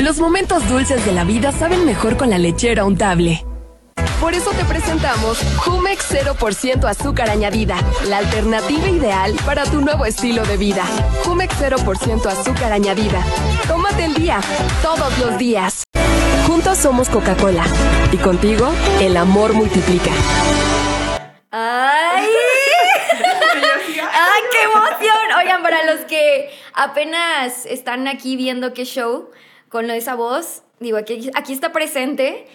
[0.00, 3.44] Los momentos dulces de la vida saben mejor con la lechera untable.
[4.18, 7.76] Por eso te presentamos Jumex 0% azúcar añadida,
[8.08, 10.84] la alternativa ideal para tu nuevo estilo de vida.
[11.22, 13.22] Jumex 0% azúcar añadida.
[13.68, 14.40] Tómate el día,
[14.82, 15.84] todos los días.
[16.46, 17.66] Juntos somos Coca-Cola.
[18.10, 18.72] Y contigo,
[19.02, 20.12] el amor multiplica.
[21.50, 22.26] ¡Ay!
[23.12, 25.38] ¡Ay, qué emoción!
[25.38, 29.28] Oigan, para los que apenas están aquí viendo qué show,
[29.70, 32.46] con esa voz, digo, aquí, aquí está presente.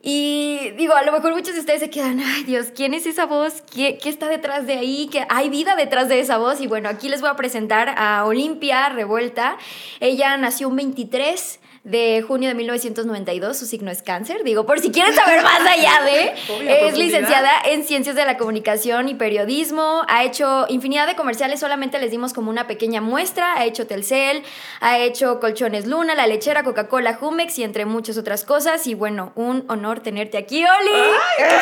[0.00, 3.26] Y digo, a lo mejor muchos de ustedes se quedan, ay Dios, ¿quién es esa
[3.26, 3.62] voz?
[3.62, 5.08] ¿Qué, qué está detrás de ahí?
[5.10, 6.60] ¿Qué, ¿Hay vida detrás de esa voz?
[6.60, 9.58] Y bueno, aquí les voy a presentar a Olimpia Revuelta.
[10.00, 14.90] Ella nació un 23 de junio de 1992, su signo es cáncer, digo, por si
[14.90, 20.24] quieren saber más allá de, es licenciada en Ciencias de la Comunicación y Periodismo, ha
[20.24, 24.42] hecho infinidad de comerciales, solamente les dimos como una pequeña muestra, ha hecho Telcel,
[24.80, 29.32] ha hecho Colchones Luna, La Lechera, Coca-Cola, Jumex y entre muchas otras cosas, y bueno,
[29.34, 31.02] un honor tenerte aquí, Oli.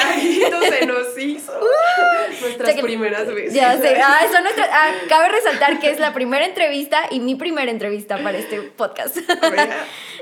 [0.07, 1.53] ¡Ay, se nos hizo!
[1.67, 3.55] Uh, Nuestras primeras veces.
[3.55, 7.35] Ya sé, ah, son nuestras, ah, cabe resaltar que es la primera entrevista y mi
[7.35, 9.17] primera entrevista para este podcast.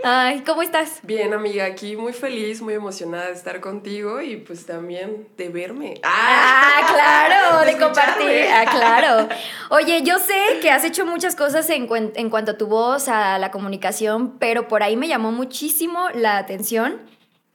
[0.07, 1.01] Ay, ¿cómo estás?
[1.03, 5.95] Bien, amiga, aquí muy feliz, muy emocionada de estar contigo y pues también de verme.
[6.03, 8.45] Ah, claro, de, compartir.
[8.53, 9.29] Ah, claro.
[9.71, 13.39] Oye, yo sé que has hecho muchas cosas en, en cuanto a tu voz, a
[13.39, 17.01] la comunicación, pero por ahí me llamó muchísimo la atención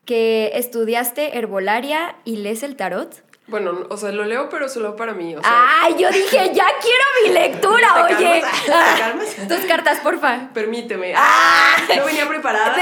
[0.06, 3.29] que estudiaste herbolaria y lees el tarot.
[3.50, 5.36] Bueno, o sea, lo leo, pero solo para mí.
[5.36, 8.42] O Ay, yo dije, ya quiero mi lectura, oye.
[9.48, 10.50] Tus cartas, porfa.
[10.54, 11.14] Permíteme.
[11.16, 12.76] Ah, no venía preparada.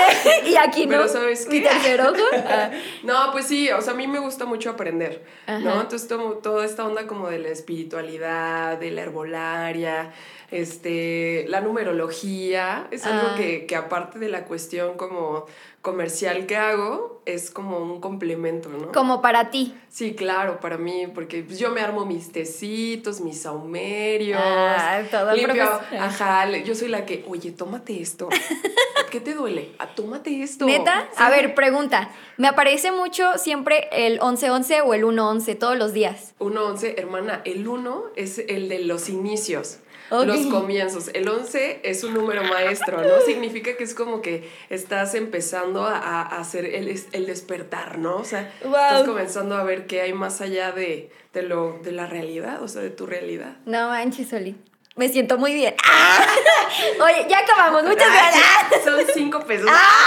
[0.46, 0.92] y aquí no.
[0.92, 1.60] Pero sabes qué.
[1.60, 2.24] Mi tercer ojo.
[2.48, 2.72] Ah.
[3.04, 5.82] No, pues sí, o sea, a mí me gusta mucho aprender, ¿no?
[5.82, 10.12] Entonces, tomo toda esta onda como de la espiritualidad, de la herbolaria,
[10.52, 13.36] este, la numerología, es algo ah.
[13.38, 15.46] que, que aparte de la cuestión como
[15.82, 18.92] comercial que hago es como un complemento, ¿no?
[18.92, 19.74] Como para ti.
[19.90, 24.40] Sí, claro, para mí, porque pues, yo me armo mis tecitos, mis saumerios.
[24.42, 25.64] Ah, todo limpio,
[26.00, 28.30] Ajá, yo soy la que, oye, tómate esto.
[29.12, 29.72] ¿Qué te duele?
[29.80, 30.66] Ah, tómate esto.
[30.66, 31.08] ¿Neta?
[31.18, 32.10] A ver, pregunta.
[32.38, 36.34] Me aparece mucho siempre el 11-11 o el 1-11 todos los días.
[36.40, 41.10] 1-11, hermana, el 1 es el de los inicios los comienzos.
[41.14, 43.22] El 11 es un número maestro, ¿no?
[43.26, 48.18] Significa que es como que estás empezando a, hacer el, el, despertar, ¿no?
[48.18, 52.08] O sea, estás comenzando a ver qué hay más allá de, de, lo, de la
[52.08, 53.58] realidad, o sea, de tu realidad.
[53.66, 54.56] No manches, Oli.
[54.98, 55.76] Me siento muy bien.
[57.04, 57.84] Oye, ya acabamos.
[57.84, 58.84] Muchas gracias.
[58.84, 59.70] Son cinco pesos.
[59.72, 60.07] ¡Ah!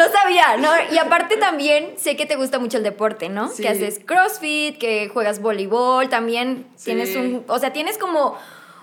[0.00, 0.70] No sabía, ¿no?
[0.94, 3.50] Y aparte también sé que te gusta mucho el deporte, ¿no?
[3.54, 7.44] Que haces CrossFit, que juegas voleibol, también tienes un...
[7.48, 8.38] O sea, tienes como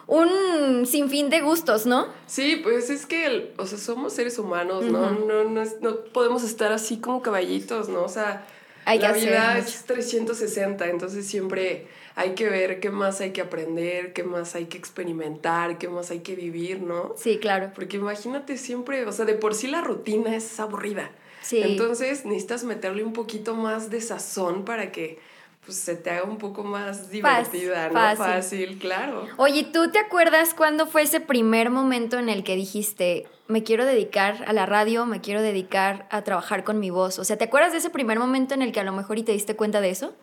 [0.06, 2.08] un sinfín de gustos, ¿no?
[2.28, 5.12] Sí, pues es que, o sea, somos seres humanos, ¿no?
[5.12, 8.04] no, no, no podemos estar así como caballitos, ¿no?
[8.04, 8.46] O sea,
[8.86, 14.12] Hay la vida es 360, entonces siempre hay que ver qué más hay que aprender,
[14.12, 17.14] qué más hay que experimentar, qué más hay que vivir, ¿no?
[17.16, 17.72] Sí, claro.
[17.76, 21.12] Porque imagínate siempre, o sea, de por sí la rutina es aburrida.
[21.44, 21.62] Sí.
[21.62, 25.20] Entonces necesitas meterle un poquito más de sazón para que
[25.64, 27.94] pues se te haga un poco más divertida, ¿no?
[27.94, 28.26] Fácil.
[28.26, 29.28] fácil, claro.
[29.38, 33.86] Oye, ¿tú te acuerdas cuándo fue ese primer momento en el que dijiste, me quiero
[33.86, 37.20] dedicar a la radio, me quiero dedicar a trabajar con mi voz?
[37.20, 39.24] O sea, ¿te acuerdas de ese primer momento en el que a lo mejor y
[39.24, 40.16] te diste cuenta de eso?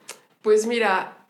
[0.43, 1.24] Pues mira,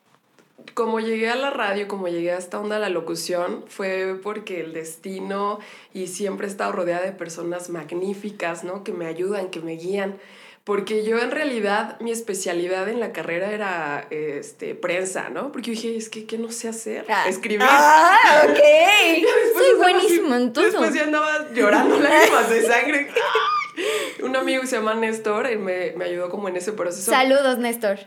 [0.74, 4.60] como llegué a la radio, como llegué a esta onda de la locución, fue porque
[4.60, 5.60] el destino
[5.92, 8.82] y siempre he estado rodeada de personas magníficas, ¿no?
[8.82, 10.18] Que me ayudan, que me guían.
[10.64, 15.52] Porque yo en realidad mi especialidad en la carrera era este, prensa, ¿no?
[15.52, 17.04] Porque yo dije, es que ¿qué no sé hacer?
[17.10, 17.28] Ah.
[17.28, 17.66] Escribir.
[17.68, 18.56] Ah, ok.
[18.56, 20.34] sí, buenísimo.
[20.34, 20.72] Entonces.
[20.72, 23.10] Después ya andaba llorando lágrimas de sangre.
[24.22, 27.10] Un amigo que se llama Néstor, él me, me ayudó como en ese proceso.
[27.10, 27.98] Saludos, Néstor.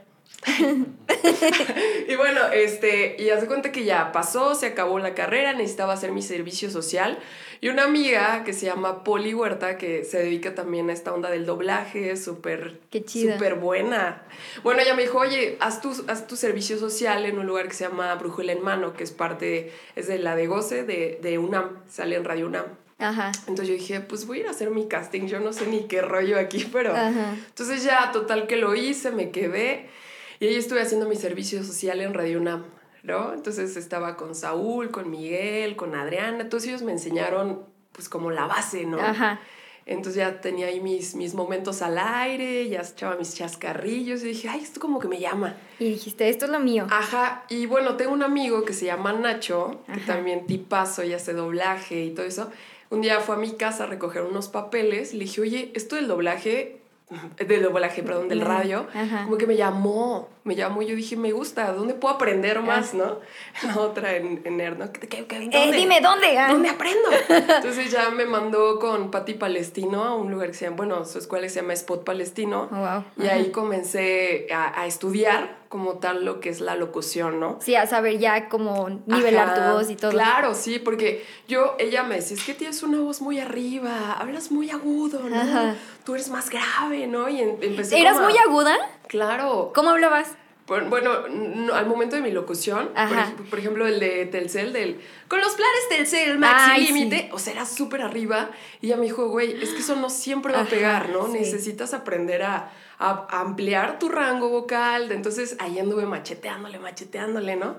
[2.07, 6.11] y bueno, este, y hace cuenta que ya pasó, se acabó la carrera, necesitaba hacer
[6.11, 7.19] mi servicio social.
[7.59, 11.31] Y una amiga que se llama Poli Huerta, que se dedica también a esta onda
[11.31, 14.21] del doblaje, súper súper buena.
[14.63, 17.73] Bueno, ella me dijo, oye, haz tu, haz tu servicio social en un lugar que
[17.73, 21.39] se llama Brújula en Mano, que es parte, es de la de Goce, de, de
[21.39, 22.65] UNAM, sale en Radio UNAM.
[22.99, 23.31] Ajá.
[23.47, 25.87] Entonces yo dije, pues voy a ir a hacer mi casting, yo no sé ni
[25.87, 26.95] qué rollo aquí, pero...
[26.95, 29.89] Entonces ya, total que lo hice, me quedé.
[30.39, 32.65] Y ahí estuve haciendo mi servicio social en Radio UNAM,
[33.03, 33.33] ¿no?
[33.33, 38.45] Entonces estaba con Saúl, con Miguel, con Adriana, todos ellos me enseñaron pues como la
[38.45, 38.99] base, ¿no?
[38.99, 39.39] Ajá.
[39.85, 44.49] Entonces ya tenía ahí mis, mis momentos al aire, ya echaba mis chascarrillos y dije,
[44.49, 45.55] ay, esto como que me llama.
[45.79, 46.85] Y dijiste, esto es lo mío.
[46.89, 51.31] Ajá, y bueno, tengo un amigo que se llama Nacho, que también tipazo y hace
[51.31, 52.51] doblaje y todo eso
[52.89, 55.13] un día fue a mi casa a recoger unos papeles.
[55.13, 56.77] Le dije, oye, esto del doblaje,
[57.47, 59.23] del doblaje, perdón, del radio, Ajá.
[59.23, 60.81] como que me llamó, me llamó.
[60.81, 63.19] Yo dije, me gusta, ¿dónde puedo aprender más, no?
[63.63, 64.91] La otra en, en Nerd, ¿no?
[64.91, 65.77] ¿Qué, qué, qué- Eh, dónde?
[65.77, 66.37] dime, ¿dónde?
[66.37, 66.49] Ah.
[66.51, 67.09] ¿Dónde aprendo?
[67.29, 71.17] Entonces ya me mandó con Patti Palestino a un lugar que se llama, bueno, su
[71.19, 72.69] escuela se llama Spot Palestino.
[72.71, 73.03] Oh, wow.
[73.17, 77.57] Y ahí comencé a, a estudiar como tal lo que es la locución, ¿no?
[77.61, 80.11] Sí, a saber ya cómo nivelar Ajá, tu voz y todo.
[80.11, 84.51] Claro, sí, porque yo, ella me decía, es que tienes una voz muy arriba, hablas
[84.51, 85.35] muy agudo, ¿no?
[85.35, 85.75] Ajá.
[86.05, 87.27] Tú eres más grave, ¿no?
[87.29, 88.77] Y em- empecé ¿Eras como a- muy aguda?
[89.07, 89.71] Claro.
[89.75, 90.29] ¿Cómo hablabas?
[90.67, 94.73] Por- Bueno, no, al momento de mi locución, por, ej- por ejemplo, el de Telcel,
[94.73, 97.29] del con los planes Telcel, Maxi Límite, sí.
[97.31, 98.51] o sea, era súper arriba.
[98.81, 101.25] Y ella me dijo, güey, es que eso no siempre va a pegar, ¿no?
[101.31, 101.39] sí.
[101.39, 105.11] Necesitas aprender a, a- a ampliar tu rango vocal.
[105.11, 107.77] Entonces ahí anduve macheteándole, macheteándole, ¿no?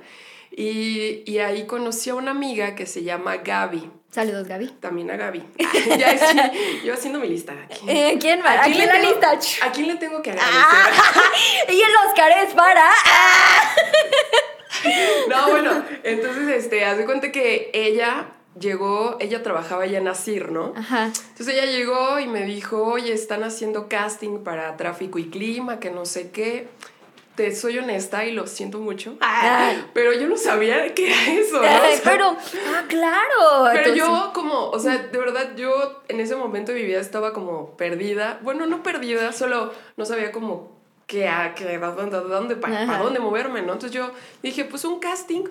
[0.51, 3.91] Y, y ahí conocí a una amiga que se llama Gaby.
[4.11, 4.69] Saludos, Gaby.
[4.81, 5.45] También a Gaby.
[5.99, 6.39] ya sí,
[6.85, 7.85] yo haciendo mi lista aquí.
[7.87, 8.67] Eh, ¿Quién más?
[8.67, 9.67] Aquí le en la tengo- lista.
[9.67, 10.93] ¿A quién le tengo que agradecer?
[11.69, 12.91] y el Oscar es para.
[15.29, 18.29] No, bueno, entonces, este, haz de cuenta que ella
[18.59, 20.73] llegó, ella trabajaba ya en Asir, ¿no?
[20.77, 21.07] Ajá.
[21.07, 25.91] Entonces ella llegó y me dijo, oye, están haciendo casting para tráfico y clima, que
[25.91, 26.69] no sé qué.
[27.35, 29.17] Te soy honesta y lo siento mucho.
[29.21, 29.85] Ay.
[29.95, 31.69] Pero yo no sabía qué era eso, ¿no?
[31.69, 32.43] Ay, pero, ah,
[32.99, 33.65] claro.
[33.73, 37.01] pero Entonces, yo como, o sea, de verdad, yo en ese momento de mi vida
[37.01, 38.39] estaba como perdida.
[38.43, 42.99] Bueno, no perdida, solo no sabía como qué, a, qué, dónde, dónde, para, Ajá.
[42.99, 43.73] dónde moverme, ¿no?
[43.73, 44.11] Entonces yo
[44.43, 45.45] dije, pues un casting,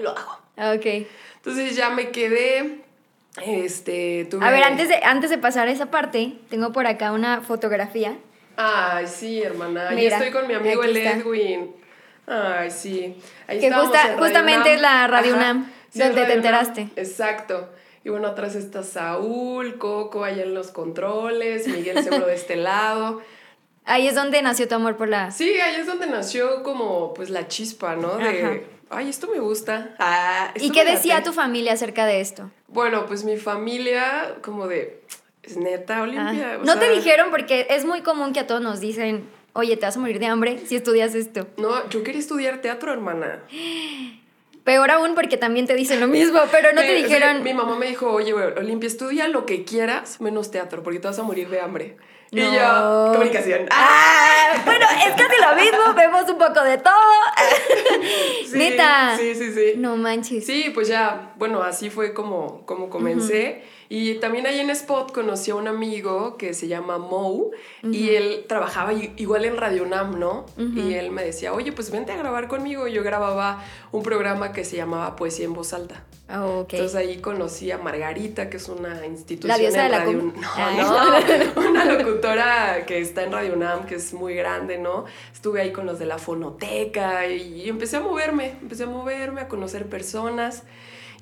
[0.00, 0.38] lo hago.
[0.76, 1.06] Ok.
[1.36, 2.80] Entonces ya me quedé,
[3.42, 4.46] este, tuve...
[4.46, 8.16] A ver, antes de, antes de pasar a esa parte, tengo por acá una fotografía.
[8.56, 9.88] Ay, sí, hermana.
[9.90, 10.96] Ahí Mira, estoy con mi amigo el.
[10.96, 11.74] Edwin.
[12.26, 13.20] Ay, sí.
[13.46, 15.40] Ahí Que justa- justamente es la Radio Ajá.
[15.42, 16.88] UNAM, Sí, donde te enteraste.
[16.96, 17.68] Exacto.
[18.04, 23.22] Y bueno, atrás está Saúl, Coco, allá en los controles, Miguel seguro de este lado.
[23.86, 25.30] Ahí es donde nació tu amor por la...
[25.30, 28.16] Sí, ahí es donde nació como pues la chispa, ¿no?
[28.16, 28.52] De, Ajá.
[28.90, 29.94] ay, esto me gusta.
[29.98, 31.26] Ah, ¿Y esto qué me decía late".
[31.26, 32.50] tu familia acerca de esto?
[32.68, 35.02] Bueno, pues mi familia como de,
[35.42, 36.54] es neta, Olimpia.
[36.54, 39.76] Ah, O no te dijeron porque es muy común que a todos nos dicen, oye,
[39.76, 41.46] te vas a morir de hambre si estudias esto.
[41.58, 43.40] No, yo quería estudiar teatro, hermana.
[44.64, 47.42] Peor aún porque también te dicen lo mismo, pero no te Sí, sí, dijeron...
[47.42, 51.06] mi mamá me dijo, oye, güey, Olimpia, estudia lo que quieras menos teatro, porque te
[51.08, 51.96] vas a morir de hambre.
[52.30, 52.52] Y No.
[52.54, 53.66] yo, comunicación.
[53.70, 56.94] Ah, bueno, es casi lo mismo, vemos un poco de todo.
[58.46, 59.16] Sí, Neta.
[59.18, 59.72] Sí, sí, sí.
[59.76, 60.44] No manches.
[60.46, 63.62] Sí, pues ya, bueno, así fue como, como comencé.
[63.88, 67.50] Y también ahí en Spot conocí a un amigo que se llama Mo
[67.82, 70.46] y él trabajaba igual en Radio Nam, ¿no?
[70.56, 72.88] Y él me decía, oye, pues vente a grabar conmigo.
[72.88, 76.02] Yo grababa un programa que se llamaba Poesía en Voz Alta.
[76.26, 76.72] Ah, ok.
[76.72, 80.18] Entonces ahí conocí a Margarita, que es una institución La diosa en de la Radio
[80.20, 80.76] cum- No, Ay.
[81.54, 85.04] no, una locutora que está en Radio UNAM, que es muy grande, ¿no?
[85.34, 89.42] Estuve ahí con los de la fonoteca y, y empecé a moverme, empecé a moverme,
[89.42, 90.62] a conocer personas.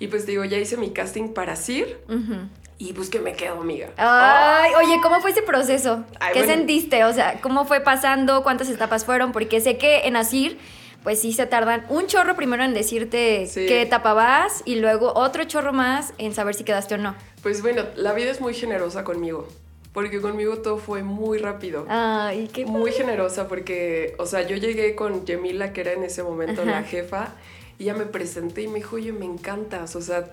[0.03, 2.35] Y pues digo, ya hice mi casting para CIR Ujú.
[2.77, 3.91] y pues que me quedo, amiga.
[3.97, 6.05] Ay, oye, ¿cómo fue ese proceso?
[6.19, 6.55] Ay, ¿Qué bueno.
[6.57, 7.05] sentiste?
[7.05, 8.43] O sea, ¿cómo fue pasando?
[8.43, 9.31] ¿Cuántas etapas fueron?
[9.31, 10.59] Porque sé que en Asir,
[11.05, 13.67] pues sí se tardan un chorro primero en decirte Sí.
[13.67, 17.15] qué etapa vas y luego otro chorro más en saber si quedaste o no.
[17.41, 19.47] Pues bueno, la vida es muy generosa conmigo,
[19.93, 21.87] porque conmigo todo fue muy rápido.
[21.89, 26.25] Ay, qué muy generosa porque, o sea, yo llegué con Yemila, que era en ese
[26.25, 27.35] momento la jefa,
[27.83, 30.31] y ya me presenté y me dijo, oye, me encantas, o sea,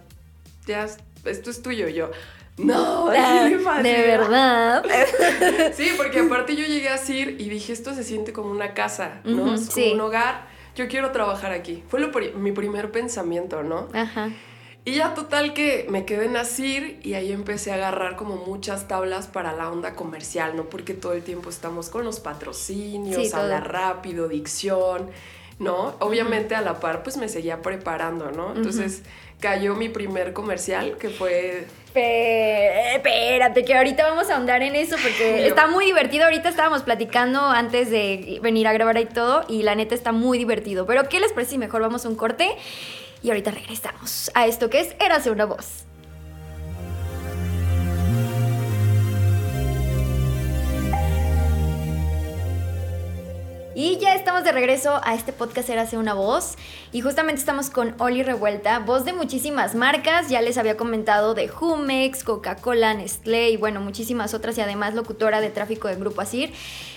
[0.67, 0.87] ya,
[1.25, 1.87] esto es tuyo.
[1.87, 2.11] Y yo,
[2.57, 4.01] no, Ah, jefa, de sí".
[4.01, 4.83] verdad.
[5.73, 9.21] Sí, porque aparte yo llegué a CIR y dije, esto se siente como una casa,
[9.23, 9.53] ¿no?
[9.55, 9.91] Es como sí.
[9.93, 11.83] un hogar, yo quiero trabajar aquí.
[11.89, 13.87] Fue lo pri- mi primer pensamiento, ¿no?
[13.93, 14.29] Ajá.
[14.85, 18.87] Y ya total que me quedé en Asir y ahí empecé a agarrar como muchas
[18.87, 20.65] tablas para la onda comercial, ¿no?
[20.69, 25.09] Porque todo el tiempo estamos con los patrocinios, Sí, rápido, dicción,
[25.59, 25.95] ¿no?
[25.99, 28.55] Obviamente a la par pues me seguía preparando, ¿no?
[28.55, 29.03] Entonces
[29.39, 31.65] cayó mi primer comercial que fue...
[31.93, 36.25] Pe- Espérate, que ahorita vamos a ahondar en eso porque está muy divertido.
[36.25, 40.37] Ahorita estábamos platicando antes de venir a grabar y todo, y la neta está muy
[40.37, 40.85] divertido.
[40.85, 42.49] Pero, ¿qué les parece si mejor vamos a un corte?
[43.23, 45.85] Y ahorita regresamos a esto que es Érase una voz.
[53.81, 56.57] Y ya estamos de regreso a este podcast Érase una voz.
[56.91, 61.47] Y justamente estamos con Oli Revuelta, voz de muchísimas marcas, ya les había comentado de
[61.47, 66.51] Jumex, Coca-Cola, Nestlé y bueno, muchísimas otras y además locutora de tráfico del Grupo Asir.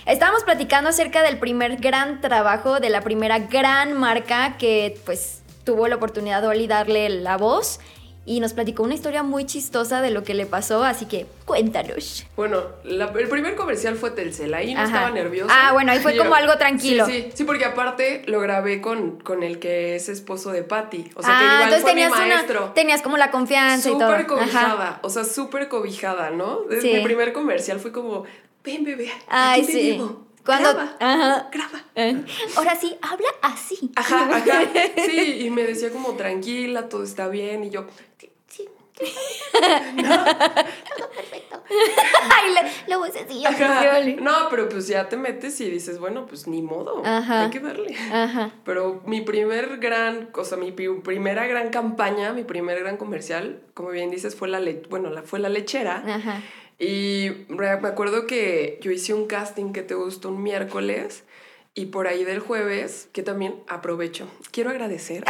[0.06, 5.86] Estábamos platicando acerca del primer gran trabajo, de la primera gran marca que pues tuvo
[5.86, 7.78] la oportunidad de Oli darle la voz
[8.24, 12.24] y nos platicó una historia muy chistosa de lo que le pasó, así que cuéntanos.
[12.36, 14.86] Bueno, la- el primer comercial fue Telcel, ahí no Ajá.
[14.88, 15.52] estaba nerviosa.
[15.52, 17.04] Ah, bueno, ahí fue como algo tranquilo.
[17.06, 21.10] Sí, sí, sí, porque aparte lo grabé con, con el que es esposo de Patty.
[21.16, 22.72] O sea, que ah, igual entonces fue tenías mi una, maestro.
[22.74, 24.08] tenías como la confianza y todo.
[24.10, 25.00] Súper cobijada, Ajá.
[25.02, 26.60] o sea, súper cobijada, ¿no?
[26.70, 26.94] Desde Sí.
[26.98, 28.22] mi primer comercial fue como,
[28.64, 29.82] ven bebé, Ay, aquí te sí.
[29.94, 30.26] llevo.
[30.44, 31.48] Cuando- graba, Ajá.
[31.52, 31.80] graba.
[31.94, 32.24] Eh,
[32.56, 33.90] Ahora sí, habla así.
[33.96, 34.62] Ajá, ajá.
[35.06, 37.64] Sí, y me decía como tranquila, todo está bien.
[37.64, 37.86] Y yo,
[38.18, 38.68] sí, sí.
[42.30, 43.48] Ay, la, la vocecilla.
[43.48, 43.98] Ajá.
[44.00, 44.16] Yoli.
[44.16, 47.02] No, pero pues ya te metes y dices, bueno, pues ni modo.
[47.04, 47.44] Ajá.
[47.44, 47.96] Hay que darle.
[48.12, 48.50] Ajá.
[48.64, 53.90] Pero mi primer gran, o sea, mi primera gran campaña, mi primer gran comercial, como
[53.90, 56.02] bien dices, fue la, le bueno, la, fue la lechera.
[56.06, 56.42] Ajá.
[56.82, 61.22] Y me acuerdo que yo hice un casting que te gustó un miércoles
[61.74, 65.24] y por ahí del jueves, que también aprovecho, quiero agradecer.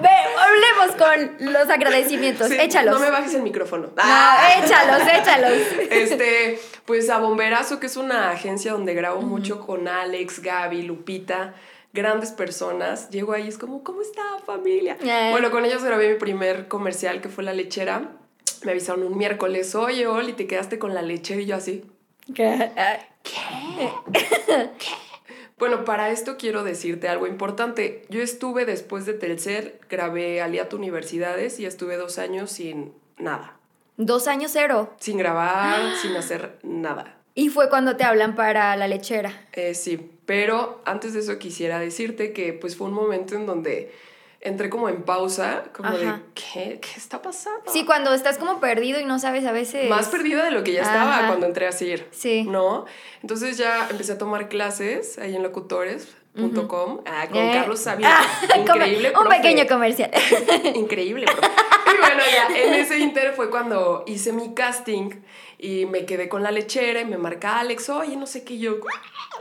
[0.00, 2.46] Ve, hablemos con los agradecimientos.
[2.46, 2.94] Sí, échalos.
[2.94, 3.90] No me bajes el micrófono.
[3.96, 5.58] No, échalos, échalos.
[5.90, 11.54] Este, pues a Bomberazo, que es una agencia donde grabo mucho con Alex, Gaby, Lupita,
[11.92, 13.10] grandes personas.
[13.10, 14.98] Llego ahí, es como, ¿cómo está familia?
[15.02, 15.30] Eh.
[15.32, 18.12] Bueno, con ellos grabé mi primer comercial, que fue La Lechera.
[18.64, 21.84] Me avisaron un miércoles, oye, Oli, te quedaste con la lechera y yo así.
[25.58, 28.04] Bueno, para esto quiero decirte algo importante.
[28.10, 33.56] Yo estuve después de Telcel, grabé Aliato Universidades y estuve dos años sin nada.
[33.96, 34.94] Dos años cero.
[35.00, 37.16] Sin grabar, sin hacer nada.
[37.34, 39.32] Y fue cuando te hablan para la lechera.
[39.52, 43.92] Eh, sí, pero antes de eso quisiera decirte que pues fue un momento en donde
[44.40, 46.12] entré como en pausa, como de.
[46.34, 47.70] ¿qué, ¿qué está pasando?
[47.72, 49.88] Sí, cuando estás como perdido y no sabes a veces.
[49.88, 51.26] Más perdida de lo que ya estaba Ajá.
[51.28, 52.06] cuando entré a CIR.
[52.10, 52.44] Sí.
[52.44, 52.86] ¿No?
[53.22, 55.42] Entonces ya empecé a tomar clases ahí en
[57.06, 57.50] ah, con Eh.
[57.54, 58.18] Carlos Sabina.
[58.20, 59.08] Ah, Increíble.
[59.08, 59.36] Un profe.
[59.36, 60.10] pequeño comercial.
[60.74, 61.48] Increíble, profe.
[61.94, 65.10] Y bueno, ya en ese inter fue cuando hice mi casting
[65.58, 68.76] y me quedé con la lechera y me marca Alex, oye, no sé qué, yo.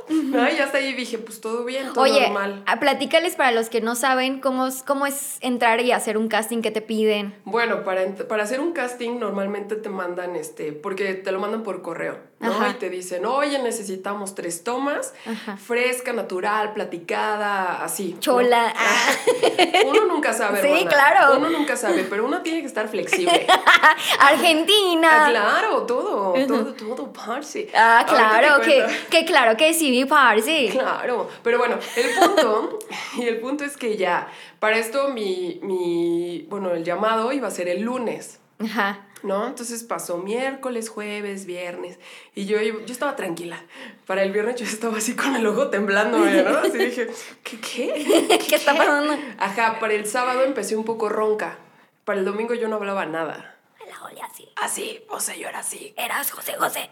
[0.10, 0.50] ¿no?
[0.50, 2.64] Y hasta ahí dije, pues todo bien, todo Oye, normal.
[2.80, 6.62] platícales para los que no saben cómo, es- cómo es entrar y hacer un casting
[6.62, 7.36] que te piden.
[7.44, 11.82] Bueno, para, para hacer un casting normalmente te mandan, este, porque te lo mandan por
[11.82, 12.52] correo, ¿no?
[12.52, 12.70] Ajá.
[12.70, 15.58] Y te dicen, oye, necesitamos tres tomas, Ajá.
[15.58, 18.16] fresca, natural, platicada, así.
[18.20, 18.74] Chola.
[19.86, 20.90] Uno nunca sabe, Sí, hermana.
[20.90, 21.38] claro.
[21.38, 23.48] Uno nunca sabe, pero uno tiene que estar flexible.
[24.20, 25.26] Argentina.
[25.26, 27.70] Ah, claro, todo, todo, todo, parce.
[27.74, 30.70] Ah, claro, que, que claro que sí, mi parce.
[30.72, 32.80] Claro, pero bueno, el punto,
[33.18, 34.28] y el punto es que ya,
[34.60, 38.40] para esto mi, mi, bueno, el llamado iba a ser el lunes.
[38.60, 39.07] Ajá.
[39.24, 39.48] ¿No?
[39.48, 42.00] Entonces pasó miércoles, jueves, viernes,
[42.36, 43.64] y yo, yo estaba tranquila.
[44.06, 46.26] Para el viernes yo estaba así con el ojo temblando, ¿no?
[46.58, 47.08] Así dije,
[47.44, 47.60] ¿qué?
[47.60, 48.40] ¿Qué?
[48.48, 49.18] ¿Qué está pasando?
[49.38, 51.58] Ajá, para el sábado empecé un poco ronca.
[52.06, 53.56] Para el domingo yo no hablaba nada.
[53.90, 54.50] La Oli así.
[54.56, 55.94] Así, o sea, yo era así.
[55.98, 56.90] Eras José José.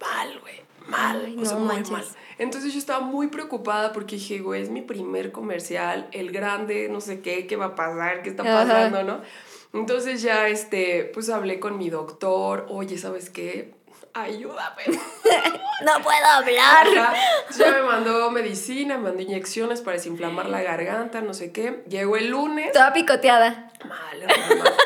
[0.00, 0.62] Mal, güey.
[0.86, 1.90] Mal, Ay, o sea, muy manches.
[1.90, 2.04] mal.
[2.38, 7.00] Entonces yo estaba muy preocupada porque dije, güey, es mi primer comercial, el grande, no
[7.00, 8.64] sé qué, qué va a pasar, qué está Ajá.
[8.64, 9.20] pasando, ¿no?
[9.74, 13.74] Entonces ya, este, pues hablé con mi doctor, oye, ¿sabes qué?
[14.14, 14.82] Ayúdame.
[15.84, 16.86] No puedo hablar.
[16.86, 17.14] Ajá.
[17.58, 21.82] Ya me mandó medicina, me mandó inyecciones para desinflamar la garganta, no sé qué.
[21.88, 22.70] Llegó el lunes.
[22.72, 23.72] Toda picoteada.
[23.86, 24.24] Mal.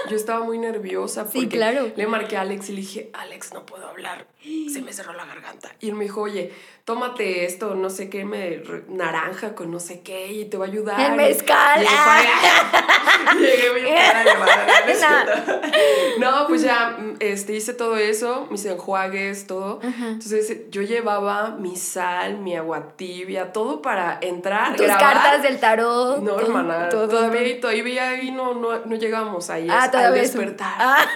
[0.09, 1.92] Yo estaba muy nerviosa Sí, porque claro.
[1.95, 4.26] le marqué a Alex y le dije, Alex, no puedo hablar.
[4.42, 5.71] Se me cerró la garganta.
[5.78, 6.52] Y él me dijo, oye,
[6.88, 10.68] tómate esto, no sé qué, me, naranja con no sé qué, y te va a
[10.68, 10.99] ayudar.
[10.99, 11.80] El mezcal.
[11.80, 13.35] Llegué, Ah.
[13.38, 13.95] Llegué bien
[16.18, 16.47] ¿no No.
[16.49, 19.80] pues ya mm, este, hice todo eso, mis enjuagues, todo.
[19.83, 25.12] Entonces yo llevaba mi sal, mi agua tibia, todo para entrar, Tus grabar.
[25.12, 26.23] cartas del tarot.
[26.23, 30.75] No, todo- hermana, todo- todavía, todavía ahí no, no, no llegamos ahí Ah, es despertar.
[30.78, 31.07] Ah.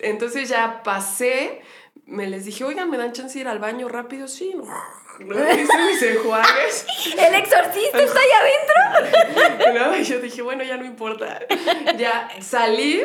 [0.00, 1.62] Entonces ya pasé,
[2.06, 4.28] me les dije, oigan, ¿me dan chance de ir al baño rápido?
[4.28, 4.64] Sí, no.
[5.20, 6.86] Hice mis enjuagues.
[7.18, 9.74] El exorcista está ahí adentro.
[9.74, 9.96] ¿no?
[10.02, 11.40] Y yo dije, bueno, ya no importa.
[11.96, 13.02] Ya salí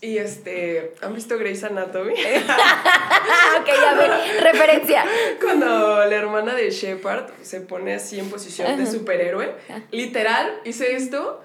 [0.00, 2.12] y este, ¿han visto Grey's Anatomy?
[2.12, 4.40] Ok, ya ve.
[4.40, 5.04] Referencia.
[5.40, 9.54] Cuando la hermana de Shepard se pone así en posición de superhéroe,
[9.90, 11.42] literal, hice esto.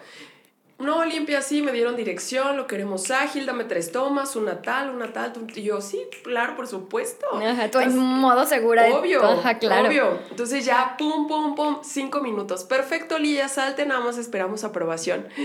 [0.80, 5.14] No, limpia así, me dieron dirección, lo queremos ágil, dame tres tomas, una tal, una
[5.14, 5.32] tal.
[5.56, 7.26] Y yo, sí, claro, por supuesto.
[7.36, 8.84] Ajá, tú en modo segura.
[8.84, 9.88] de- Obvio, Ajá, claro.
[9.88, 10.20] obvio.
[10.32, 12.64] Entonces ya, pum, pum, pum, cinco minutos.
[12.66, 15.28] Perfecto, Lía, salte, nada más esperamos aprobación.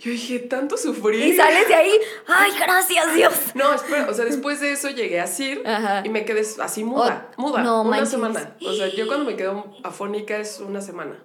[0.00, 1.24] Yo dije, tanto sufrir.
[1.26, 1.92] Y sales de ahí.
[2.28, 3.34] Ay, gracias, Dios.
[3.54, 6.02] No, espera, o sea, después de eso llegué a CIR Ajá.
[6.04, 8.54] y me quedé así muda, Oh, muda, no una semana.
[8.64, 11.24] O sea, yo cuando me quedo afónica es una semana.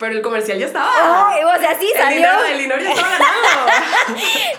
[0.00, 1.28] Pero el comercial ya estaba.
[1.28, 2.16] Ay, o sea, sí el salió.
[2.16, 3.66] dinero, el dinero ya estaba ganado.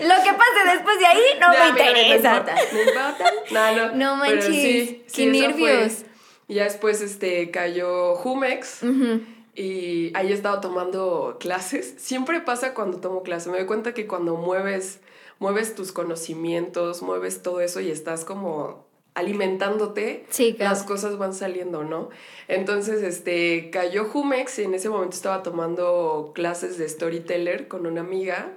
[0.00, 2.32] Lo que pase después de ahí no Ya, me interesa.
[2.32, 3.74] No importa, no.
[3.74, 3.94] No, no.
[3.96, 6.04] No manches, sí, sí, qué nervios.
[6.46, 8.84] Y ya después este, cayó Jumex.
[8.84, 9.20] Ujú.
[9.56, 11.94] Y ahí estaba tomando clases.
[11.98, 13.48] Siempre pasa cuando tomo clases.
[13.50, 15.00] Me doy cuenta que cuando mueves,
[15.40, 20.70] mueves tus conocimientos, mueves todo eso y estás como alimentándote, Sí, claro.
[20.74, 22.08] las cosas van saliendo, ¿no?
[22.48, 28.00] Entonces, este, cayó Jumex y en ese momento estaba tomando clases de storyteller con una
[28.00, 28.52] amiga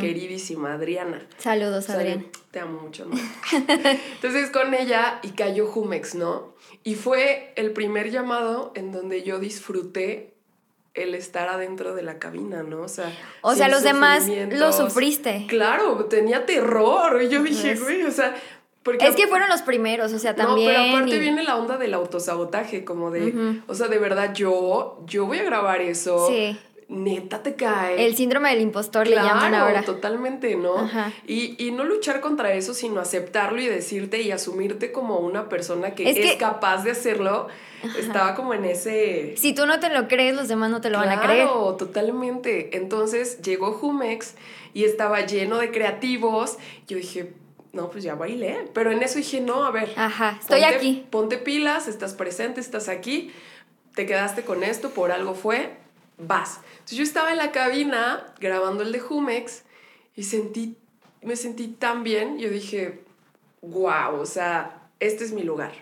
[0.00, 1.26] queridísima, Adriana.
[1.38, 2.00] Saludos, Salud.
[2.00, 2.26] Adrián.
[2.50, 3.16] Te amo mucho, ¿no?
[4.14, 6.54] Entonces con ella y cayó Jumex, ¿no?
[6.84, 10.34] Y fue el primer llamado en donde yo disfruté
[10.94, 12.82] el estar adentro de la cabina, ¿no?
[12.82, 15.46] O sea, O sea, los demás lo sufriste.
[15.48, 17.20] Claro, tenía terror.
[17.22, 18.34] Y yo dije, Es- güey, o sea,
[18.86, 19.06] porque...
[19.06, 20.72] Es que fueron los primeros, o sea, también.
[20.72, 24.32] No, pero aparte y- viene la onda del autosabotaje, como de, o sea, de verdad,
[24.32, 26.26] yo, yo voy a grabar eso.
[26.30, 26.56] Sí.
[26.88, 28.06] Neta te cae.
[28.06, 29.82] El síndrome del impostor le llaman Claro, ahora.
[29.82, 30.78] totalmente, ¿no?
[30.78, 31.10] Ajá.
[31.26, 35.96] Y, y no luchar contra eso, sino aceptarlo y decirte y asumirte como una persona
[35.96, 37.48] que Es es, que- capaz de hacerlo.
[37.98, 39.34] Estaba como en ese...
[39.36, 41.48] Si tú no te lo crees, los demás no te lo van a Claro, creer.
[41.76, 42.76] totalmente.
[42.76, 44.34] Entonces llegó Jumex
[44.72, 46.56] y estaba lleno de creativos.
[46.86, 47.32] Yo dije,
[47.76, 48.68] no, pues ya bailé.
[48.74, 49.92] Pero en eso dije, no, a ver.
[49.96, 51.06] Ajá, estoy ponte- aquí.
[51.10, 53.32] Ponte pilas, estás presente, estás aquí,
[53.94, 55.76] te quedaste con esto, por algo fue,
[56.18, 56.60] vas.
[56.72, 59.62] Entonces yo estaba en la cabina grabando el de Jumex
[60.16, 60.76] y sentí,
[61.22, 63.02] me sentí tan bien, yo dije,
[63.62, 65.72] wow, o sea, este es mi lugar.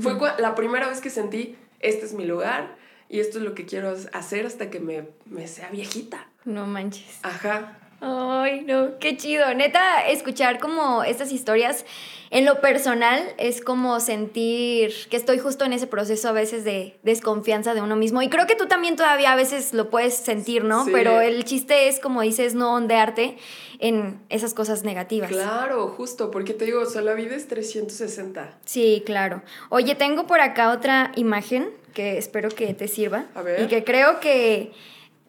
[0.00, 2.76] Fue cua- la primera vez que sentí, este es mi lugar
[3.08, 6.28] y esto es lo que quiero hacer hasta que me, me sea viejita.
[6.44, 7.18] No manches.
[7.22, 7.78] Ajá.
[8.04, 9.54] Ay, no, qué chido.
[9.54, 11.86] Neta, escuchar como estas historias
[12.30, 16.98] en lo personal es como sentir que estoy justo en ese proceso a veces de
[17.04, 18.20] desconfianza de uno mismo.
[18.20, 20.84] Y creo que tú también todavía a veces lo puedes sentir, ¿no?
[20.84, 20.90] Sí.
[20.92, 23.36] Pero el chiste es, como dices, no ondearte
[23.78, 25.30] en esas cosas negativas.
[25.30, 28.58] Claro, justo, porque te digo, o sea, la vida es 360.
[28.64, 29.42] Sí, claro.
[29.68, 33.26] Oye, tengo por acá otra imagen que espero que te sirva.
[33.36, 33.62] A ver.
[33.62, 34.72] Y que creo que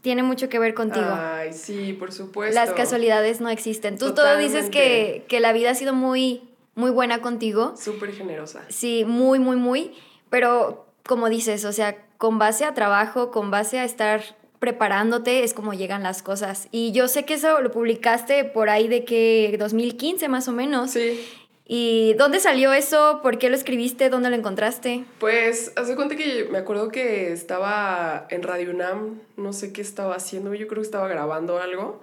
[0.04, 1.08] tiene mucho que ver contigo.
[1.10, 2.54] Ay, sí, por supuesto.
[2.54, 3.98] Las casualidades no existen.
[3.98, 6.42] Tú todo dices que, que la vida ha sido muy,
[6.76, 7.74] muy buena contigo.
[7.78, 8.66] Súper generosa.
[8.68, 9.94] Sí, muy, muy, muy.
[10.30, 14.22] Pero como dices, o sea, con base a trabajo, con base a estar
[14.60, 16.68] preparándote, es como llegan las cosas.
[16.72, 20.92] Y yo sé que eso lo publicaste por ahí de que 2015 más o menos.
[20.92, 21.18] Sí.
[21.66, 23.20] ¿Y dónde salió eso?
[23.24, 24.10] ¿Por qué lo escribiste?
[24.10, 25.06] ¿Dónde lo encontraste?
[25.20, 30.16] Pues, hace cuenta que me acuerdo que estaba en Radio UNAM, no sé qué estaba
[30.16, 32.02] haciendo, yo creo que estaba grabando algo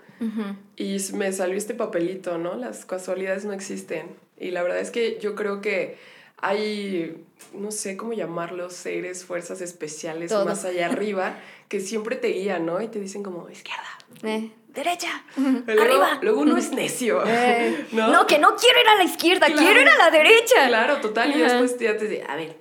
[0.77, 2.55] y me salió este papelito, ¿no?
[2.55, 4.09] Las casualidades no existen.
[4.39, 5.97] Y la verdad es que yo creo que
[6.37, 10.45] hay, no sé cómo llamarlos, seres, fuerzas especiales Todo.
[10.45, 12.81] más allá arriba, que siempre te guían, ¿no?
[12.81, 13.99] Y te dicen como, izquierda.
[14.23, 16.19] Eh, derecha, Luego, arriba.
[16.23, 18.09] Luego uno es necio, Eh, ¿no?
[18.13, 18.27] ¿no?
[18.27, 19.63] que no quiero ir a la izquierda, Claro.
[19.63, 20.67] quiero ir a la derecha.
[20.69, 21.35] Claro, total.
[21.35, 22.57] Y después ya te dice, a ver,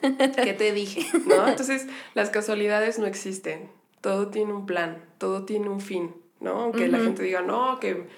[0.00, 1.06] ¿qué te dije?
[1.26, 1.46] ¿No?
[1.48, 3.70] Entonces, las casualidades no existen.
[4.00, 6.60] Todo tiene un plan, todo tiene un fin, ¿no?
[6.62, 8.08] Aunque la gente diga, no, que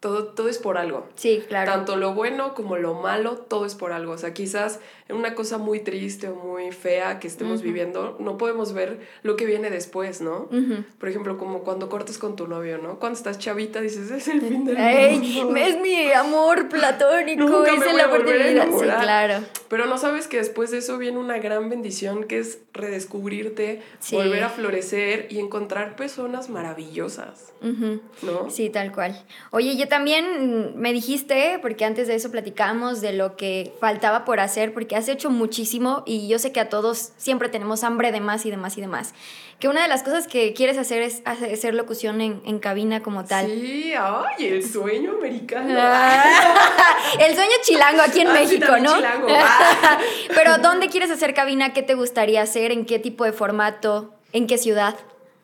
[0.00, 1.06] todo, todo es por algo.
[1.14, 1.70] Sí, claro.
[1.70, 4.12] Tanto lo bueno como lo malo, todo es por algo.
[4.12, 7.64] O sea, quizás en una cosa muy triste o muy fea que estemos Ujú.
[7.64, 10.48] viviendo, no podemos ver lo que viene después, ¿no?
[10.50, 10.84] Ujú.
[10.98, 12.98] Por ejemplo, como cuando cortas con tu novio, ¿no?
[12.98, 15.56] Cuando estás chavita dices, es el fin del Ey, mundo.
[15.56, 18.64] es mi amor platónico, Nunca es el amor de vida.
[18.70, 19.44] Sí, claro.
[19.68, 24.16] Pero no sabes que después de eso viene una gran bendición que es redescubrirte, Sí.
[24.16, 28.00] volver a florecer y encontrar personas maravillosas, Ujú.
[28.22, 28.50] ¿no?
[28.50, 29.24] Sí, tal cual.
[29.50, 34.40] Oye, yo también me dijiste, porque antes de eso platicábamos de lo que faltaba por
[34.40, 38.20] hacer, porque has hecho muchísimo y yo sé que a todos siempre tenemos hambre de
[38.20, 39.12] más y de más y de más.
[39.58, 43.24] Que una de las cosas que quieres hacer es hacer locución en, en cabina como
[43.24, 43.46] tal.
[43.46, 45.68] Sí, ay, el sueño americano.
[47.18, 48.94] El sueño chilango aquí en Ah, sí, México, también ¿no?
[48.96, 49.26] chilango.
[50.34, 51.72] Pero ¿dónde quieres hacer cabina?
[51.72, 52.72] ¿Qué te gustaría hacer?
[52.72, 54.14] ¿En qué tipo de formato?
[54.32, 54.96] ¿En qué ciudad?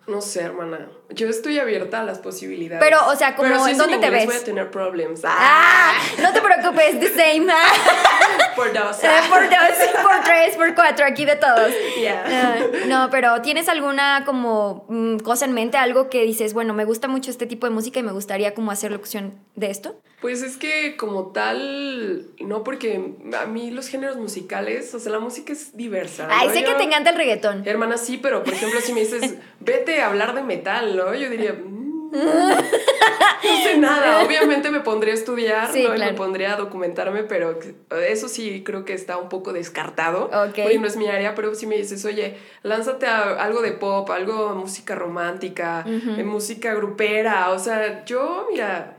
[0.06, 0.88] No sé, hermana.
[1.10, 2.84] Yo estoy abierta a las posibilidades.
[2.84, 4.26] Pero, o sea, como, Pero si ¿en es dónde te ves?
[4.26, 5.20] Voy a tener problemas.
[5.24, 7.46] Ah, no te preocupes, the same.
[8.56, 9.04] por dos.
[9.04, 11.72] Eh, por dos, por tres, por cuatro, aquí de todos.
[12.08, 15.76] Ah, no, pero ¿tienes alguna como mm, cosa en mente?
[15.76, 18.70] Algo que dices, bueno, me gusta mucho este tipo de música y me gustaría como
[18.70, 20.00] hacer locución de esto.
[20.20, 25.20] Pues es que como tal, no porque a mí los géneros musicales, o sea, la
[25.20, 26.26] música es diversa.
[26.30, 26.54] Ay, ¿no?
[26.54, 27.62] sé que te encanta el reggaetón.
[27.66, 31.52] Hermana, sí, pero por ejemplo, si me dices, vete a hablar de metal, Yo diría,
[31.64, 32.10] "Mm".
[32.12, 34.22] no sé nada.
[34.24, 35.94] Obviamente me pondría a estudiar, Sí, ¿no?
[35.94, 36.12] Claro.
[36.12, 37.58] me pondría a documentarme, pero
[38.08, 40.24] eso sí creo que está un poco descartado.
[40.26, 40.54] Ok.
[40.62, 44.08] Porque no es mi área, pero si me dices, oye, lánzate a algo de pop,
[44.10, 47.50] algo música romántica, de música grupera.
[47.50, 48.95] O sea, yo, mira,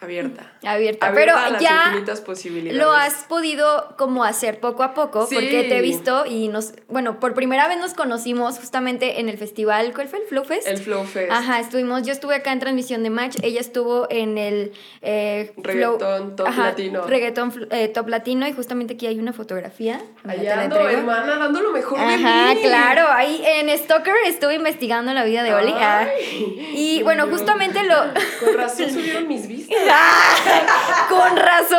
[0.00, 0.52] abierta.
[0.64, 2.78] Abierta, pero a las ya infinitas posibilidades.
[2.80, 5.34] lo has podido como hacer poco a poco, Sí.
[5.34, 9.38] porque te he visto y nos, bueno, por primera vez nos conocimos justamente en el
[9.38, 10.66] festival, ¿cuál fue el Flow Fest?
[10.68, 11.30] El Flow Fest.
[11.32, 16.36] Ajá, estuvimos, yo estuve acá en transmisión de match, ella estuvo en el eh, Reggaetón
[16.36, 17.06] Top Latino.
[17.06, 20.00] Reggaetón eh, top latino y justamente aquí hay una fotografía.
[20.24, 22.60] Allá la ando, hermana, dando lo mejor de Ajá, mí.
[22.62, 25.72] claro, ahí en Stalker estuve investigando la vida de Oli.
[25.76, 26.72] Ay.
[26.74, 27.94] Y bueno, justamente lo...
[28.40, 29.76] Con razón subieron mis vistas.
[31.08, 31.78] Con razón.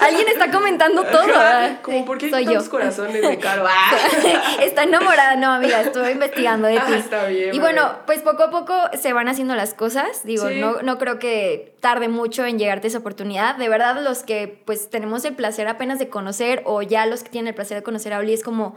[0.00, 1.24] Alguien está comentando todo.
[1.34, 1.78] ah.
[1.82, 2.50] Como, ¿por qué hay Soy yo.
[2.52, 3.64] tantos corazones de caro?
[3.76, 4.56] Ah.
[4.62, 6.92] Está enamorada, no, amiga, estuve investigando de Ah, ti.
[6.94, 10.24] está bien, Y bueno, pues poco a poco se van haciendo las cosas.
[10.24, 10.60] Digo, Sí.
[10.60, 13.56] no, no creo que tarde mucho en llegarte esa oportunidad.
[13.56, 17.30] De verdad, los que pues tenemos el placer apenas de conocer, o ya los que
[17.30, 18.76] tienen el placer de conocer a Oli, es como.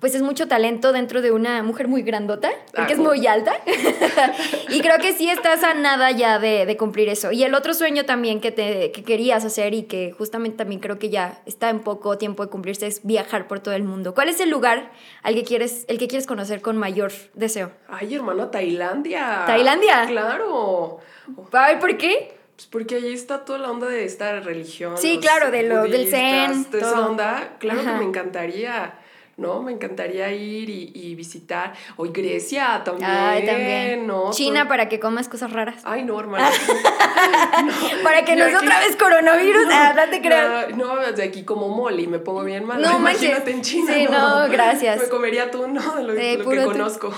[0.00, 3.54] Pues es mucho talento dentro de una mujer muy grandota, porque es Ah, muy alta.
[4.68, 7.32] y creo que sí estás a nada ya de, de cumplir eso.
[7.32, 10.98] Y el otro sueño también que, te, que querías hacer y que justamente también creo
[10.98, 14.14] que ya está en poco tiempo de cumplirse es viajar por todo el mundo.
[14.14, 17.72] ¿Cuál es el lugar al que quieres, el que quieres conocer con mayor deseo?
[17.88, 19.44] Ay, hermana, Tailandia.
[19.46, 20.04] ¿Tailandia?
[20.08, 20.98] Claro.
[21.80, 22.36] ¿por qué?
[22.54, 24.96] Pues porque allí está toda la onda de esta religión.
[24.98, 27.92] Sí, claro, de lo- del zen, Toda esa onda, claro Ajá.
[27.94, 28.94] que me encantaría.
[29.38, 29.62] ¿No?
[29.62, 31.74] Me encantaría ir y, y visitar.
[31.96, 33.10] Hoy Grecia también.
[33.10, 34.06] Ay, también.
[34.06, 34.30] ¿no?
[34.30, 35.82] China para que comas cosas raras.
[35.84, 36.48] Ay, no, hermana.
[38.02, 39.66] para que no otra vez coronavirus.
[39.78, 40.74] Ah, no te creas.
[40.76, 42.80] No, no, de aquí como Molly me pongo bien mal.
[42.80, 43.92] No Imagínate en China.
[43.92, 44.98] Sí, no, gracias.
[45.02, 45.96] Me comería tú, ¿no?
[45.96, 46.64] De lo, Eh, lo que tú.
[46.72, 47.12] conozco.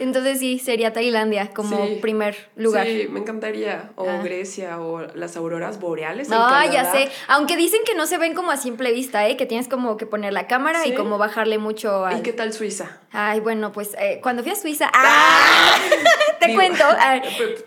[0.00, 1.98] Entonces sí, sería Tailandia como Sí.
[2.02, 2.86] primer lugar.
[2.86, 3.90] Sí, me encantaría.
[3.96, 4.20] O Ah.
[4.24, 6.28] Grecia, o las auroras boreales.
[6.28, 7.08] en No, ya sé.
[7.28, 9.36] Aunque dicen que no se ven como a simple vista, ¿eh?
[9.36, 10.94] Que tienes como que poner la cámara y Sí.
[11.12, 12.20] Como bajarle mucho al...
[12.20, 12.98] ¿Y qué tal Suiza?
[13.12, 14.90] Ay, bueno, pues eh, cuando fui a Suiza...
[14.94, 15.74] ¡Ah!
[16.40, 16.84] Te Digo, cuento.
[16.98, 17.20] Ah,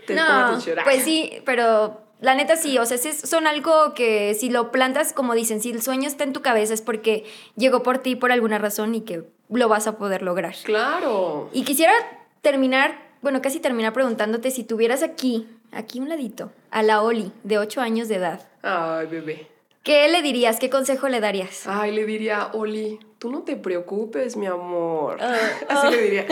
[0.08, 4.72] te no, pues sí, pero la neta sí, o sea, son algo que si lo
[4.72, 7.24] plantas, como dicen, si el sueño está en tu cabeza es porque
[7.56, 10.56] llegó por ti por alguna razón y que lo vas a poder lograr.
[10.64, 11.50] Claro.
[11.54, 11.94] Y quisiera
[12.42, 17.60] terminar, bueno, casi terminar preguntándote si tuvieras aquí, aquí un ladito, a la Oli de
[17.60, 18.42] 8 años de edad.
[18.64, 19.55] Ay, bebé.
[19.86, 20.58] ¿Qué le dirías?
[20.58, 21.68] ¿Qué consejo le darías?
[21.68, 25.20] Ay, le diría, Oli, tú no te preocupes, mi amor.
[25.22, 25.38] Ah.
[25.70, 26.26] Así le diría.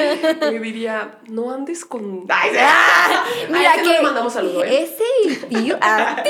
[0.50, 2.26] Le diría, no andes con.
[2.30, 3.46] Ay, sí.
[3.52, 4.82] Mira que le mandamos saludo, ¿eh?
[4.82, 6.24] ese tío, ah,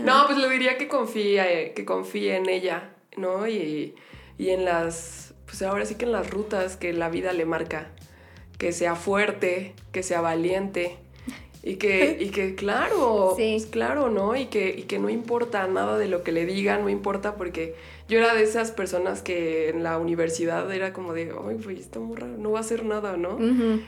[0.00, 3.46] No, pues le diría que confíe, que confíe en ella, ¿no?
[3.46, 3.94] Y,
[4.38, 7.90] y en las, pues ahora sí que en las rutas que la vida le marca.
[8.56, 10.96] Que sea fuerte, que sea valiente.
[11.66, 13.54] Y que, y que claro, Sí.
[13.56, 14.36] pues claro, ¿no?
[14.36, 17.74] Y que, y que no importa nada de lo que le digan, no importa porque
[18.06, 22.00] yo era de esas personas que en la universidad era como de, ay, pues está
[22.00, 23.38] muy raro, no va a hacer nada, ¿no?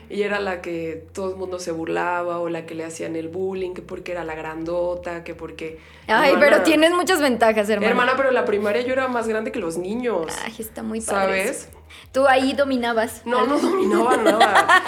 [0.09, 3.27] Y era la que todo el mundo se burlaba o la que le hacían el
[3.27, 5.77] bullying, que porque era la grandota, que porque...
[6.07, 7.91] Ay, Hermana, pero tienes muchas ventajas, hermana.
[7.91, 10.33] Hermana, pero en la primaria yo era más grande que los niños.
[10.43, 11.43] Ay, está muy padre.
[11.43, 11.69] ¿Sabes?
[12.11, 13.21] Tú ahí dominabas.
[13.25, 14.83] No, no dominaba nada.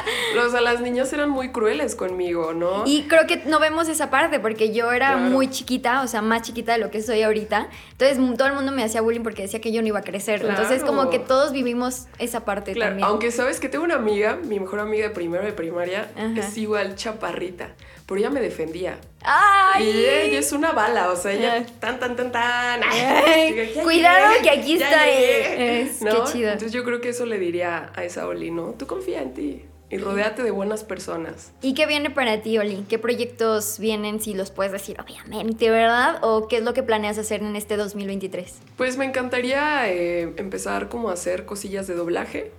[0.45, 2.83] O sea, las niñas eran muy crueles conmigo, ¿no?
[2.85, 5.29] Y creo que no vemos esa parte porque yo era Claro.
[5.29, 7.67] muy chiquita, o sea, más chiquita de lo que soy ahorita.
[7.91, 10.39] Entonces todo el mundo me hacía bullying porque decía que yo no iba a crecer.
[10.41, 10.55] Claro.
[10.55, 13.07] Entonces como que todos vivimos esa parte Claro, también.
[13.07, 16.31] aunque sabes que tengo una amiga, mi mejor amiga de primero de primaria, Ajá.
[16.39, 17.69] es igual chaparrita,
[18.09, 18.97] pero ella me defendía.
[19.23, 19.85] ¡Ay!
[19.87, 21.65] Y ella es una bala, o sea, ella Ay.
[21.79, 22.81] tan, tan, tan, tan.
[22.83, 26.25] Ay, Diga, "Ya cuidado llegué, que aquí está, llegué", eh, es- ¿No?
[26.25, 26.47] qué chido.
[26.51, 28.73] Entonces yo creo que eso le diría a esa Oli, ¿no?
[28.73, 31.51] Tú confía en ti y rodéate de buenas personas.
[31.61, 32.85] ¿Y qué viene para ti, Oli?
[32.89, 36.19] ¿Qué proyectos vienen, si los puedes decir, obviamente, ¿verdad?
[36.23, 38.59] ¿O qué es lo que planeas hacer en este 2023?
[38.77, 42.51] Pues me encantaría eh, empezar como a hacer cosillas de doblaje,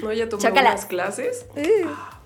[0.00, 0.12] ¿no?
[0.12, 0.70] Ya tomé Chócala.
[0.70, 1.46] unas clases.
[1.86, 2.20] Ah,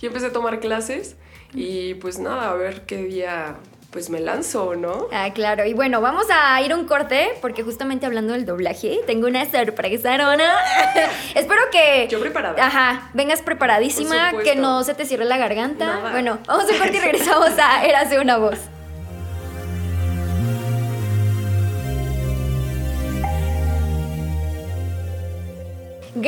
[0.00, 1.16] Yo empecé a tomar clases
[1.54, 3.56] y pues nada, a ver qué día
[3.90, 5.08] pues me lanzo, ¿no?
[5.12, 5.64] Ah, claro.
[5.64, 9.50] Y bueno, vamos a ir a un corte porque justamente hablando del doblaje, tengo una
[9.50, 10.52] sorpresa, Rona.
[11.34, 12.06] Espero que...
[12.08, 12.64] Yo preparada.
[12.64, 15.86] Ajá, vengas preparadísima, que no se te cierre la garganta.
[15.86, 16.10] Nada.
[16.12, 18.58] Bueno, vamos a un corte y regresamos a Érase una voz.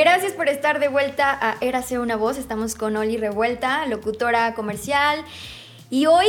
[0.01, 2.39] Gracias por estar de vuelta a Érase una voz.
[2.39, 5.23] Estamos con Oli Revuelta, locutora comercial.
[5.91, 6.25] Y hoy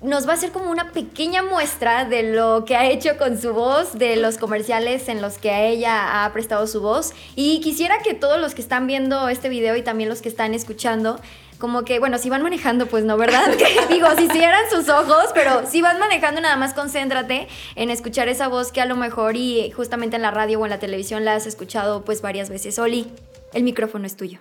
[0.00, 3.52] nos va a hacer como una pequeña muestra de lo que ha hecho con su
[3.52, 7.12] voz, de los comerciales en los que a ella ha prestado su voz.
[7.36, 10.54] Y quisiera que todos los que están viendo este video y también los que están
[10.54, 11.20] escuchando
[11.58, 13.44] como que, bueno, si van manejando, pues no, ¿verdad?
[13.58, 18.28] Que, digo, si cierran sus ojos, pero si vas manejando, nada más concéntrate en escuchar
[18.28, 21.24] esa voz que a lo mejor y justamente en la radio o en la televisión
[21.24, 22.78] la has escuchado pues varias veces.
[22.78, 23.06] Oli,
[23.52, 24.38] el micrófono es tuyo.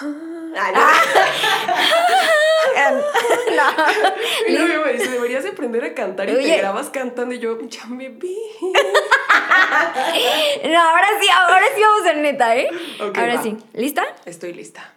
[0.00, 0.74] Ay,
[3.56, 4.58] no.
[4.58, 6.52] Novio me dice, deberías aprender a cantar y Oye.
[6.52, 8.36] te grabas cantando y yo, ya me vi.
[10.64, 12.68] No, ahora sí, ahora sí vamos en neta, ¿eh?
[13.00, 13.42] Ok, ahora va.
[13.42, 13.56] sí.
[13.74, 14.04] ¿Lista?
[14.24, 14.92] Estoy lista.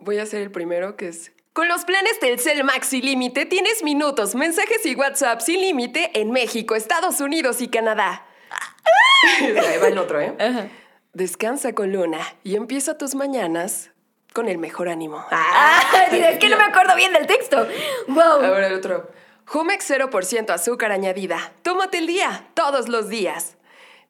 [0.00, 1.32] Voy a hacer el primero que es...
[1.52, 6.74] Con los planes Telcel Maxi Límite tienes minutos, mensajes y WhatsApp sin límite en México,
[6.76, 8.24] Estados Unidos y Canadá.
[9.40, 10.70] Ahí va el otro, ¿eh?
[11.12, 13.90] Descansa con Luna y empieza tus mañanas
[14.32, 15.24] con el mejor ánimo.
[15.32, 15.82] Ah,
[16.12, 17.66] es que no me acuerdo bien del texto.
[18.06, 18.44] Wow.
[18.44, 19.10] Ahora el otro.
[19.46, 21.52] Jumex 0% azúcar añadida.
[21.62, 23.56] Tómate el día, todos los días.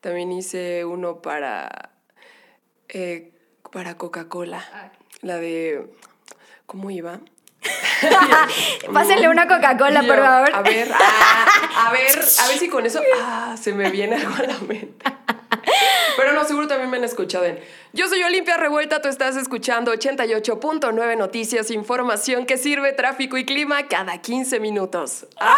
[0.02, 1.90] También hice uno para.
[2.88, 3.32] eh,
[3.72, 4.92] para Coca-Cola.
[5.22, 5.86] La de.
[6.66, 7.20] ¿Cómo iba?
[8.92, 10.54] Pásenle una Coca-Cola, por favor.
[10.54, 11.46] A ver, ah,
[11.88, 13.00] a ver, a ver si con eso.
[13.22, 15.04] Ah, se me viene algo a la mente.
[16.16, 17.58] Pero no, seguro también me han escuchado en.
[17.92, 23.88] Yo soy Olimpia Revuelta, tú estás escuchando 88.9 Noticias, información que sirve tráfico y clima
[23.88, 25.26] cada 15 minutos.
[25.38, 25.56] ¡Ah!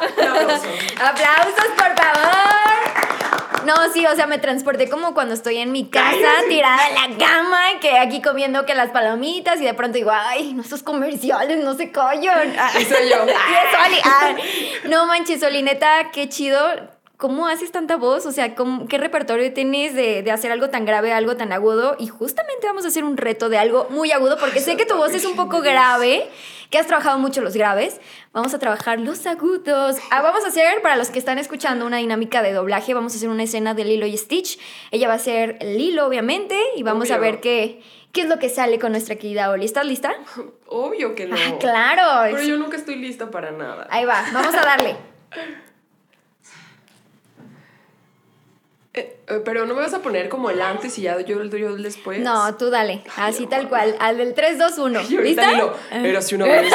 [0.00, 0.66] Un aplauso.
[1.00, 2.71] Aplausos, por favor.
[3.66, 6.48] No, sí, o sea, me transporté como cuando estoy en mi casa, Cállate.
[6.48, 10.52] tirada en la cama, que aquí comiendo que las palomitas y de pronto digo, ay,
[10.54, 12.54] no, esos comerciales no se callan.
[12.58, 13.24] Ah, Y soy yo.
[13.26, 13.98] y es Oli.
[14.04, 14.34] Ah,
[14.88, 16.58] no manches, Oli, neta, qué chido.
[17.22, 18.26] ¿Cómo haces tanta voz?
[18.26, 21.94] O sea, ¿cómo- ¿qué repertorio tienes de, de hacer algo tan grave, algo tan agudo?
[22.00, 24.96] Y justamente vamos a hacer un reto de algo muy agudo, porque sé que tu
[24.96, 26.28] voz es un poco grave,
[26.70, 28.00] que has trabajado mucho los graves.
[28.32, 29.98] Vamos a trabajar los agudos.
[30.10, 32.92] Ah, vamos a hacer, para los que están escuchando, una dinámica de doblaje.
[32.92, 34.58] Vamos a hacer una escena de Lilo y Stitch.
[34.90, 38.48] Ella va a ser Lilo, obviamente, y vamos a ver qué, qué es lo que
[38.48, 39.64] sale con nuestra querida Oli.
[39.64, 40.12] ¿Estás lista?
[40.66, 41.36] Obvio que no.
[41.36, 42.32] Ah, claro.
[42.34, 43.86] Pero yo nunca estoy lista para nada.
[43.90, 44.96] Ahí va, vamos a darle.
[48.94, 51.68] Eh, eh, pero no me vas a poner como el antes y ya yo, yo
[51.70, 52.20] el después.
[52.20, 53.02] No, tú dale.
[53.16, 53.96] Así tal cual.
[53.98, 55.00] Al del 3, 2, 1.
[55.00, 55.50] Y ahorita ¿Lista?
[55.50, 56.70] Lilo, era así una vez.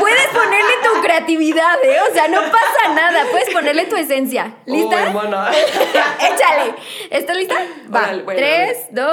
[0.00, 1.98] Puedes ponerle tu creatividad, ¿eh?
[2.10, 3.26] O sea, no pasa nada.
[3.30, 4.56] Puedes ponerle tu esencia.
[4.66, 4.96] ¿Lista?
[4.96, 5.52] Oh, hermana.
[6.18, 6.74] Échale.
[7.10, 7.54] ¿Estás lista?
[7.94, 8.00] Va.
[8.00, 9.12] Órale, bueno, 3, 2.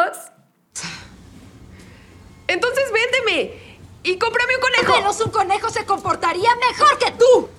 [2.47, 3.54] Entonces véndeme
[4.01, 4.97] y cómprame un conejo.
[4.97, 7.49] Menos un conejo se comportaría mejor que tú.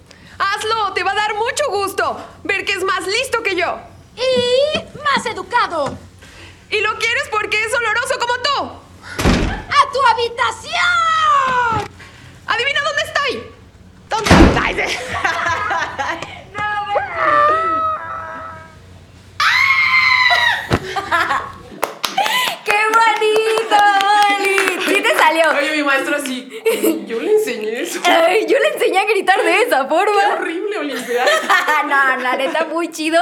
[0.41, 3.92] Hazlo, te va a dar mucho gusto ver que es más listo que yo.
[4.17, 5.97] Y más educado.
[6.71, 8.81] Y lo quieres porque es oloroso como tú.
[9.69, 11.91] ¡A tu habitación!
[12.47, 13.53] Adivina dónde estoy.
[14.09, 14.31] ¿Dónde?
[14.61, 14.97] Ay, sí.
[22.65, 23.77] ¡Qué bonito,
[24.39, 24.81] Oli!
[24.87, 25.51] Sí te salió.
[25.51, 26.49] Oye, mi maestro así.
[27.07, 28.01] Yo le enseñé eso.
[28.05, 30.35] Ay, yo le enseñé a gritar de esa Qué forma.
[30.35, 31.25] horrible, Olimpia.
[31.85, 33.21] no, la neta, muy chido.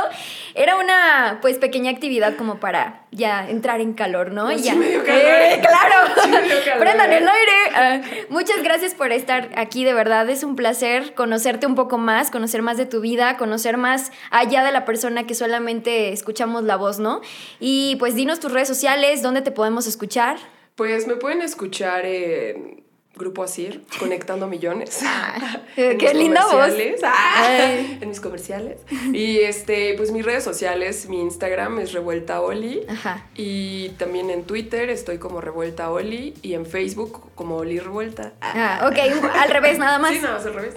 [0.55, 4.47] Era una, pues, pequeña actividad como para ya entrar en calor, ¿no?
[4.47, 4.73] Me dio
[5.05, 5.09] calor.
[5.09, 6.15] Eh, claro.
[6.23, 6.81] Sí me dio calor.
[6.81, 7.53] Prendan el aire.
[7.75, 10.29] Ah, muchas gracias por estar aquí, de verdad.
[10.29, 14.65] Es un placer conocerte un poco más, conocer más de tu vida, conocer más allá
[14.65, 17.21] de la persona que solamente escuchamos la voz, ¿no?
[17.59, 20.39] Y pues dinos tus redes sociales, dónde te podemos escuchar.
[20.75, 22.90] Pues me pueden escuchar en
[23.21, 25.01] Grupo Asir, Conectando Millones.
[25.77, 26.73] qué En mis linda voz.
[27.05, 27.59] Ah,
[28.01, 28.81] en mis comerciales.
[29.13, 32.81] Y este, pues mis redes sociales, mi Instagram es Revuelta Oli.
[32.89, 33.27] Ajá.
[33.37, 36.33] Y también en Twitter estoy como Revuelta Oli.
[36.41, 38.33] Y en Facebook como Oli Revuelta.
[38.41, 40.13] Ah, ok, al revés, nada más.
[40.13, 40.75] Sí, nada más al revés.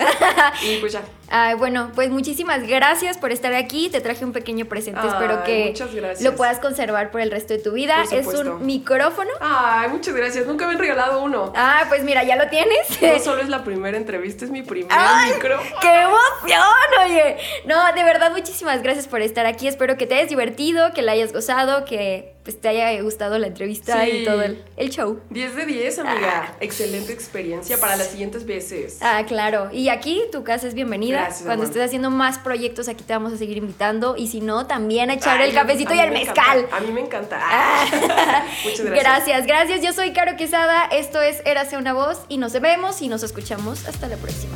[0.64, 1.04] y pues ya.
[1.30, 3.90] Ay, bueno, pues muchísimas gracias por estar aquí.
[3.90, 5.00] Te traje un pequeño presente.
[5.02, 5.74] Ay, Espero que
[6.22, 8.04] lo puedas conservar por el resto de tu vida.
[8.12, 9.30] Es un micrófono.
[9.40, 10.46] Ay, muchas gracias.
[10.46, 11.52] Nunca me han regalado uno.
[11.56, 13.02] Ah, pues mira, ya lo tienes.
[13.02, 15.34] No solo es la primera entrevista, es mi primer ¡Ay!
[15.34, 15.76] micrófono.
[15.82, 16.62] ¡Qué emoción!
[17.06, 19.68] Oye, no, de verdad, muchísimas gracias por estar aquí.
[19.68, 23.48] Espero que te hayas divertido, que la hayas gozado, que pues, te haya gustado la
[23.48, 24.10] entrevista Sí.
[24.12, 25.20] y todo el, el show.
[25.30, 26.56] 10 de 10, amiga.
[26.60, 28.98] Excelente experiencia para las siguientes veces.
[29.02, 29.70] Ah, claro.
[29.72, 31.22] Y aquí tu casa es bienvenida.
[31.22, 34.16] Gracias, Cuando estés haciendo más proyectos, aquí te vamos a seguir invitando.
[34.18, 36.60] Y si no, también a echar Ay, el cafecito y el me mezcal.
[36.60, 36.78] encanta.
[36.78, 37.40] A mí me encanta.
[37.42, 38.46] Ah.
[38.64, 39.04] Muchas gracias.
[39.04, 39.82] Gracias, gracias.
[39.82, 40.86] Yo soy Caro Quesada.
[40.92, 43.88] Esto es Érase una voz y nos vemos y nos escuchamos.
[43.88, 44.56] Hasta la próxima.